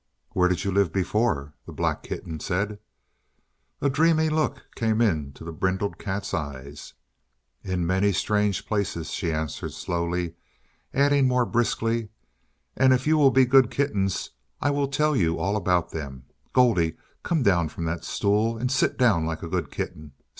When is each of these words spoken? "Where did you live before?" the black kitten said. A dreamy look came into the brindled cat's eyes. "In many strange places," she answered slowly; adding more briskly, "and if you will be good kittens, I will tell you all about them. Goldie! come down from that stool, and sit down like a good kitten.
"Where 0.31 0.49
did 0.49 0.63
you 0.63 0.71
live 0.71 0.91
before?" 0.91 1.53
the 1.67 1.71
black 1.71 2.01
kitten 2.01 2.39
said. 2.39 2.79
A 3.81 3.87
dreamy 3.87 4.29
look 4.29 4.63
came 4.73 4.99
into 4.99 5.43
the 5.43 5.51
brindled 5.53 5.99
cat's 5.99 6.33
eyes. 6.33 6.95
"In 7.63 7.85
many 7.85 8.11
strange 8.11 8.65
places," 8.65 9.11
she 9.13 9.31
answered 9.31 9.73
slowly; 9.73 10.33
adding 10.91 11.27
more 11.27 11.45
briskly, 11.45 12.09
"and 12.75 12.93
if 12.93 13.05
you 13.05 13.15
will 13.15 13.29
be 13.29 13.45
good 13.45 13.69
kittens, 13.69 14.31
I 14.59 14.71
will 14.71 14.87
tell 14.87 15.15
you 15.15 15.37
all 15.37 15.55
about 15.55 15.91
them. 15.91 16.23
Goldie! 16.51 16.95
come 17.21 17.43
down 17.43 17.69
from 17.69 17.85
that 17.85 18.03
stool, 18.03 18.57
and 18.57 18.71
sit 18.71 18.97
down 18.97 19.27
like 19.27 19.43
a 19.43 19.47
good 19.49 19.69
kitten. 19.69 20.13